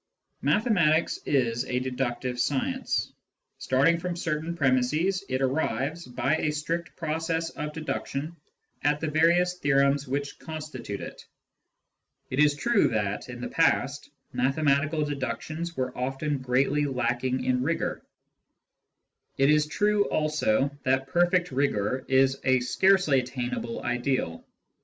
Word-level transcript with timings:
Mathematics 0.41 1.19
is 1.27 1.63
a 1.65 1.77
deductive 1.77 2.39
science: 2.39 3.13
starting 3.59 3.99
from 3.99 4.15
certain 4.15 4.53
^ 4.53 4.55
premisses, 4.57 5.23
it 5.29 5.43
arrives, 5.43 6.07
by 6.07 6.37
a 6.37 6.49
strict 6.51 6.95
process 6.95 7.51
of 7.51 7.71
deduction, 7.71 8.35
at 8.81 8.99
the 8.99 9.11
various 9.11 9.59
theorems 9.59 10.07
which 10.07 10.39
constitute 10.39 11.01
it. 11.01 11.23
It 12.31 12.39
is 12.39 12.55
true 12.55 12.87
that, 12.87 13.29
in 13.29 13.41
the 13.41 13.47
past, 13.49 14.09
mathematical 14.33 15.05
deductions 15.05 15.77
were 15.77 15.95
often 15.95 16.39
greatly 16.39 16.85
lacking 16.85 17.43
in 17.43 17.61
rigour; 17.61 18.01
it 19.37 19.51
is 19.51 19.67
true 19.67 20.05
also 20.05 20.75
that 20.81 21.09
perfect 21.09 21.51
rigour 21.51 22.05
is 22.07 22.39
a 22.43 22.59
scarcely 22.61 23.19
attainable 23.19 23.83
ideal. 23.83 24.43